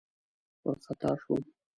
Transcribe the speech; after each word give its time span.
وارخطا 0.63 1.11
شوم. 1.21 1.41